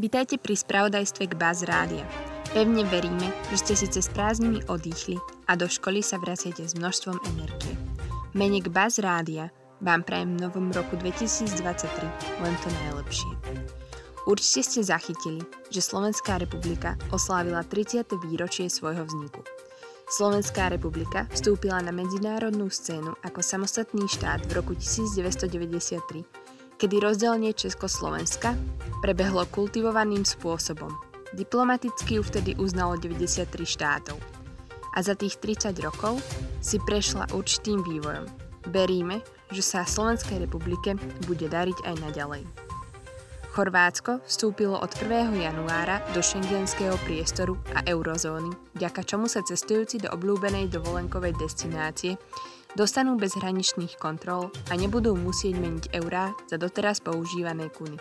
Vítajte 0.00 0.40
pri 0.40 0.56
spravodajstve 0.56 1.28
k 1.28 1.34
Baz 1.36 1.60
Rádia. 1.60 2.08
Pevne 2.56 2.88
veríme, 2.88 3.28
že 3.52 3.60
ste 3.60 3.74
si 3.76 3.84
cez 3.84 4.08
prázdniny 4.08 4.64
odýchli 4.64 5.20
a 5.44 5.60
do 5.60 5.68
školy 5.68 6.00
sa 6.00 6.16
vraciate 6.16 6.64
s 6.64 6.72
množstvom 6.72 7.20
energie. 7.36 7.76
Mene 8.32 8.64
k 8.64 8.72
Baz 8.72 8.96
Rádia 8.96 9.52
vám 9.84 10.00
prajem 10.00 10.40
v 10.40 10.48
novom 10.48 10.72
roku 10.72 10.96
2023 10.96 11.52
len 12.40 12.54
to 12.64 12.68
najlepšie. 12.88 13.28
Určite 14.24 14.60
ste 14.64 14.80
zachytili, 14.88 15.44
že 15.68 15.84
Slovenská 15.84 16.40
republika 16.40 16.96
oslávila 17.12 17.60
30. 17.60 18.00
výročie 18.24 18.72
svojho 18.72 19.04
vzniku. 19.04 19.44
Slovenská 20.08 20.72
republika 20.72 21.28
vstúpila 21.28 21.76
na 21.84 21.92
medzinárodnú 21.92 22.72
scénu 22.72 23.20
ako 23.20 23.44
samostatný 23.44 24.08
štát 24.08 24.48
v 24.48 24.64
roku 24.64 24.72
1993 24.72 26.39
kedy 26.80 26.96
rozdelenie 26.96 27.52
Československa 27.52 28.56
prebehlo 29.04 29.44
kultivovaným 29.52 30.24
spôsobom. 30.24 30.88
Diplomaticky 31.36 32.16
ju 32.16 32.22
vtedy 32.24 32.56
uznalo 32.56 32.96
93 32.96 33.52
štátov. 33.68 34.16
A 34.96 34.98
za 35.04 35.12
tých 35.12 35.36
30 35.38 35.76
rokov 35.84 36.18
si 36.64 36.80
prešla 36.80 37.28
určitým 37.36 37.84
vývojom. 37.84 38.26
Veríme, 38.72 39.20
že 39.52 39.60
sa 39.60 39.84
Slovenskej 39.84 40.40
republike 40.40 40.96
bude 41.28 41.46
dariť 41.52 41.84
aj 41.84 41.94
naďalej. 42.00 42.42
Chorvátsko 43.50 44.24
vstúpilo 44.24 44.78
od 44.78 44.90
1. 44.94 45.36
januára 45.36 46.00
do 46.14 46.22
šengenského 46.22 46.94
priestoru 47.02 47.58
a 47.74 47.82
eurozóny, 47.82 48.54
vďaka 48.78 49.02
čomu 49.02 49.26
sa 49.26 49.42
cestujúci 49.42 49.98
do 50.00 50.08
obľúbenej 50.14 50.70
dovolenkovej 50.70 51.34
destinácie 51.34 52.14
dostanú 52.78 53.16
bez 53.18 53.34
hraničných 53.38 53.98
kontrol 53.98 54.52
a 54.70 54.76
nebudú 54.78 55.16
musieť 55.16 55.54
meniť 55.58 55.84
eurá 55.96 56.34
za 56.46 56.56
doteraz 56.58 57.02
používané 57.02 57.70
kuny. 57.70 57.98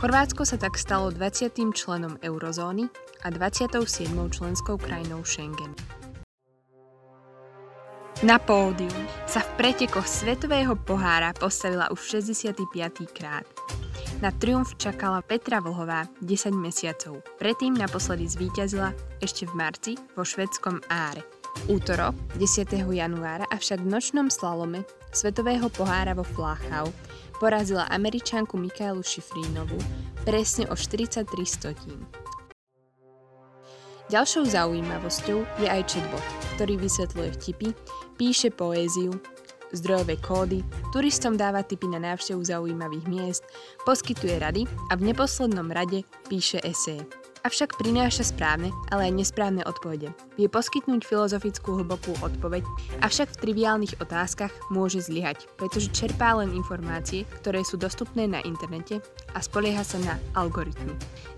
Chorvátsko 0.00 0.48
sa 0.48 0.56
tak 0.58 0.80
stalo 0.80 1.12
20. 1.12 1.52
členom 1.76 2.18
eurozóny 2.20 2.88
a 3.22 3.28
27. 3.28 3.84
členskou 4.32 4.80
krajinou 4.80 5.22
Schengen. 5.22 5.72
Na 8.20 8.36
pódium 8.36 8.92
sa 9.24 9.40
v 9.40 9.48
pretekoch 9.56 10.04
Svetového 10.04 10.76
pohára 10.76 11.32
postavila 11.32 11.88
už 11.88 12.20
65. 12.20 12.68
krát. 13.16 13.48
Na 14.20 14.28
triumf 14.28 14.76
čakala 14.76 15.24
Petra 15.24 15.64
Vlhová 15.64 16.04
10 16.20 16.52
mesiacov. 16.52 17.24
Predtým 17.40 17.72
naposledy 17.80 18.28
zvíťazila 18.28 18.92
ešte 19.24 19.48
v 19.48 19.56
marci 19.56 19.92
vo 20.12 20.28
švedskom 20.28 20.84
Áre. 20.92 21.39
Útorok 21.68 22.14
10. 22.38 22.72
januára 22.90 23.46
avšak 23.50 23.82
v 23.82 23.90
nočnom 23.90 24.26
slalome 24.30 24.86
Svetového 25.10 25.66
pohára 25.70 26.14
vo 26.14 26.22
Flachau 26.22 26.90
porazila 27.42 27.90
američanku 27.90 28.54
Mikaelu 28.54 29.02
Šifrínovú 29.02 29.78
presne 30.22 30.70
o 30.70 30.74
43 30.78 31.26
stotín. 31.46 32.06
Ďalšou 34.10 34.46
zaujímavosťou 34.50 35.38
je 35.62 35.68
aj 35.70 35.82
chatbot, 35.86 36.26
ktorý 36.58 36.74
vysvetľuje 36.82 37.28
vtipy, 37.38 37.68
píše 38.18 38.50
poéziu, 38.50 39.14
zdrojové 39.70 40.18
kódy, 40.18 40.66
turistom 40.90 41.38
dáva 41.38 41.62
tipy 41.62 41.86
na 41.86 42.02
návštevu 42.02 42.42
zaujímavých 42.42 43.06
miest, 43.06 43.46
poskytuje 43.86 44.42
rady 44.42 44.66
a 44.90 44.98
v 44.98 45.14
neposlednom 45.14 45.70
rade 45.70 46.02
píše 46.26 46.58
eseje 46.66 47.19
avšak 47.44 47.78
prináša 47.80 48.28
správne, 48.28 48.74
ale 48.90 49.08
aj 49.08 49.16
nesprávne 49.16 49.62
odpovede. 49.64 50.12
Vie 50.34 50.48
poskytnúť 50.50 51.06
filozofickú 51.06 51.80
hlbokú 51.80 52.16
odpoveď, 52.20 52.64
avšak 53.04 53.36
v 53.36 53.40
triviálnych 53.46 54.00
otázkach 54.00 54.52
môže 54.72 55.04
zlyhať, 55.04 55.46
pretože 55.60 55.92
čerpá 55.92 56.34
len 56.36 56.52
informácie, 56.56 57.28
ktoré 57.40 57.62
sú 57.62 57.76
dostupné 57.76 58.26
na 58.26 58.40
internete 58.42 59.04
a 59.36 59.38
spolieha 59.44 59.84
sa 59.84 60.00
na 60.00 60.14
algoritmy. 60.34 60.92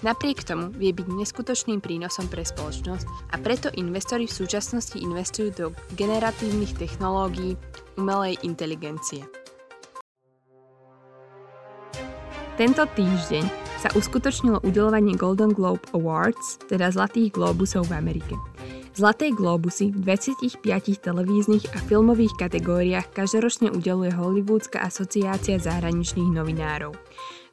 Napriek 0.06 0.46
tomu 0.46 0.70
vie 0.74 0.94
byť 0.94 1.06
neskutočným 1.10 1.82
prínosom 1.82 2.30
pre 2.30 2.46
spoločnosť 2.46 3.34
a 3.34 3.36
preto 3.42 3.68
investori 3.74 4.30
v 4.30 4.38
súčasnosti 4.38 4.98
investujú 4.98 5.48
do 5.54 5.66
generatívnych 5.98 6.78
technológií 6.78 7.58
umelej 7.98 8.40
inteligencie. 8.46 9.41
Tento 12.60 12.84
týždeň 12.84 13.48
sa 13.80 13.88
uskutočnilo 13.96 14.60
udelovanie 14.60 15.16
Golden 15.16 15.56
Globe 15.56 15.80
Awards, 15.96 16.60
teda 16.68 16.92
Zlatých 16.92 17.32
globusov 17.32 17.88
v 17.88 17.96
Amerike. 17.96 18.36
Zlaté 18.92 19.32
globusy 19.32 19.88
v 19.88 20.04
25 20.04 20.60
televíznych 21.00 21.64
a 21.72 21.80
filmových 21.80 22.36
kategóriách 22.36 23.08
každoročne 23.16 23.72
udeluje 23.72 24.12
Hollywoodská 24.12 24.84
asociácia 24.84 25.56
zahraničných 25.56 26.28
novinárov. 26.28 26.92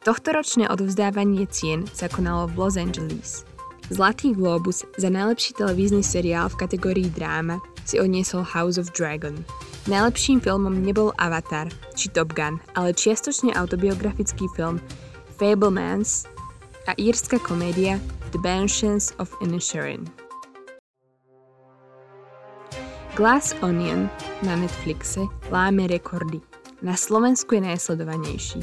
Tohtoročné 0.03 0.67
odovzdávanie 0.67 1.47
cien 1.47 1.87
sa 1.95 2.11
konalo 2.11 2.51
v 2.51 2.59
Los 2.59 2.75
Angeles. 2.75 3.47
Zlatý 3.87 4.35
globus 4.35 4.83
za 4.99 5.07
najlepší 5.07 5.55
televízny 5.63 6.03
seriál 6.03 6.51
v 6.51 6.59
kategórii 6.59 7.07
dráma 7.07 7.63
si 7.87 8.03
odniesol 8.03 8.43
House 8.43 8.75
of 8.75 8.91
Dragon. 8.91 9.39
Najlepším 9.87 10.43
filmom 10.43 10.83
nebol 10.83 11.15
Avatar 11.15 11.71
či 11.95 12.11
Top 12.11 12.35
Gun, 12.35 12.59
ale 12.75 12.91
čiastočne 12.91 13.55
autobiografický 13.55 14.51
film 14.51 14.83
Fablemans 15.39 16.27
a 16.83 16.91
írska 16.99 17.39
komédia 17.39 17.95
The 18.35 18.43
Banshees 18.43 19.15
of 19.23 19.31
Inisherin. 19.39 20.03
Glass 23.15 23.55
Onion 23.63 24.11
na 24.43 24.59
Netflixe 24.59 25.27
láme 25.47 25.87
rekordy. 25.87 26.43
Na 26.79 26.95
Slovensku 26.95 27.55
je 27.55 27.67
najsledovanejší. 27.67 28.59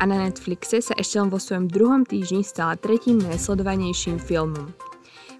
A 0.00 0.04
na 0.04 0.20
Netflixe 0.20 0.84
sa 0.84 0.92
ešte 1.00 1.16
len 1.16 1.32
vo 1.32 1.40
svojom 1.40 1.68
druhom 1.72 2.04
týždni 2.04 2.44
stala 2.44 2.76
tretím 2.76 3.16
najsledovanejším 3.24 4.20
filmom. 4.20 4.72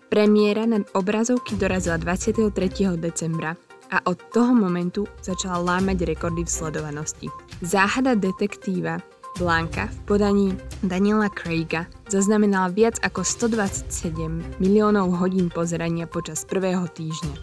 Premiéra 0.08 0.64
na 0.64 0.80
obrazovky 0.96 1.60
dorazila 1.60 2.00
23. 2.00 2.96
decembra 2.96 3.56
a 3.92 4.02
od 4.06 4.18
toho 4.34 4.54
momentu 4.54 5.06
začala 5.22 5.62
lámať 5.62 6.06
rekordy 6.06 6.42
v 6.42 6.50
sledovanosti. 6.50 7.28
Záhada 7.62 8.18
detektíva 8.18 8.98
Blanka 9.36 9.92
v 9.92 9.98
podaní 10.08 10.48
Daniela 10.80 11.28
Craiga 11.28 11.84
zaznamenala 12.08 12.72
viac 12.72 12.96
ako 13.04 13.20
127 13.20 14.56
miliónov 14.56 15.12
hodín 15.20 15.52
pozerania 15.52 16.08
počas 16.08 16.48
prvého 16.48 16.88
týždňa. 16.88 17.36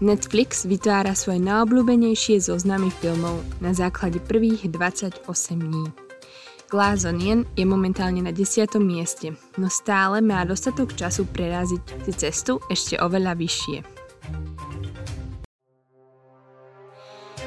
Netflix 0.00 0.64
vytvára 0.64 1.12
svoje 1.12 1.44
najobľúbenejšie 1.44 2.40
zoznamy 2.40 2.88
filmov 2.88 3.42
na 3.60 3.76
základe 3.76 4.16
prvých 4.22 4.70
28 4.72 5.26
dní. 5.60 5.92
Glass 6.70 7.02
Onion 7.02 7.42
je 7.58 7.66
momentálne 7.66 8.22
na 8.22 8.30
10. 8.30 8.78
mieste, 8.78 9.34
no 9.58 9.66
stále 9.66 10.22
má 10.22 10.46
dostatok 10.46 10.94
času 10.94 11.26
preraziť 11.26 12.06
si 12.06 12.12
cestu 12.14 12.62
ešte 12.70 12.96
oveľa 13.02 13.34
vyššie. 13.34 13.99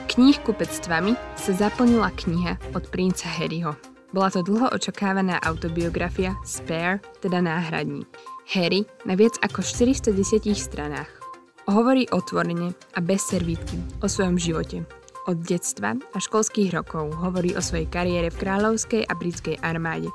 Kníhkupectvami 0.07 1.15
sa 1.39 1.51
zaplnila 1.55 2.11
kniha 2.13 2.59
od 2.75 2.83
princa 2.91 3.25
Harryho. 3.25 3.73
Bola 4.13 4.29
to 4.29 4.45
dlho 4.45 4.69
očakávaná 4.69 5.41
autobiografia 5.41 6.37
Spare, 6.45 7.01
teda 7.23 7.41
náhradník. 7.41 8.05
Harry 8.53 8.85
na 9.07 9.17
viac 9.17 9.39
ako 9.41 9.63
410 9.63 10.53
stranách. 10.53 11.09
Hovorí 11.65 12.05
otvorene 12.11 12.75
a 12.93 12.99
bez 12.99 13.25
servítky 13.25 13.79
o 14.03 14.07
svojom 14.11 14.35
živote, 14.35 14.83
od 15.27 15.37
detstva 15.43 15.95
a 15.95 16.17
školských 16.17 16.73
rokov 16.73 17.13
hovorí 17.19 17.55
o 17.55 17.61
svojej 17.61 17.87
kariére 17.87 18.29
v 18.31 18.39
kráľovskej 18.41 19.07
a 19.07 19.13
britskej 19.15 19.61
armáde. 19.63 20.11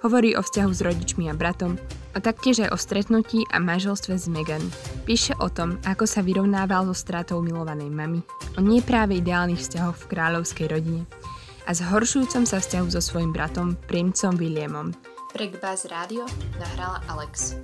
Hovorí 0.00 0.32
o 0.36 0.42
vzťahu 0.42 0.70
s 0.72 0.80
rodičmi 0.80 1.28
a 1.28 1.34
bratom 1.36 1.76
a 2.12 2.18
taktiež 2.18 2.64
aj 2.64 2.74
o 2.74 2.78
stretnutí 2.80 3.44
a 3.52 3.60
manželstve 3.60 4.16
s 4.16 4.26
Megan. 4.26 4.64
Píše 5.04 5.36
o 5.38 5.48
tom, 5.52 5.76
ako 5.84 6.08
sa 6.08 6.24
vyrovnával 6.24 6.88
so 6.90 6.96
stratou 6.96 7.44
milovanej 7.44 7.92
mamy, 7.92 8.24
o 8.56 8.60
nie 8.64 8.80
práve 8.80 9.20
ideálnych 9.20 9.60
vzťahoch 9.60 9.96
v 9.96 10.08
kráľovskej 10.10 10.66
rodine 10.66 11.04
a 11.68 11.70
zhoršujúcom 11.70 12.42
sa 12.50 12.58
vzťahu 12.58 12.88
so 12.90 12.98
svojim 12.98 13.30
bratom, 13.30 13.78
princom 13.86 14.34
Williamom. 14.34 14.90
Pre 15.30 15.46
Gbaz 15.54 15.86
Rádio 15.86 16.26
nahrala 16.58 16.98
Alex. 17.06 17.54